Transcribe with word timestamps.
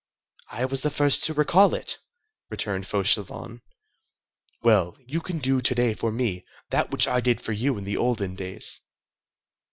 "I 0.49 0.65
was 0.65 0.81
the 0.81 0.89
first 0.89 1.25
to 1.25 1.33
recall 1.35 1.75
it," 1.75 1.99
returned 2.49 2.87
Fauchelevent. 2.87 3.61
"Well, 4.63 4.97
you 5.05 5.21
can 5.21 5.37
do 5.37 5.61
to 5.61 5.75
day 5.75 5.93
for 5.93 6.11
me 6.11 6.43
that 6.71 6.89
which 6.89 7.07
I 7.07 7.21
did 7.21 7.39
for 7.39 7.51
you 7.51 7.77
in 7.77 7.83
the 7.83 7.97
olden 7.97 8.33
days." 8.33 8.81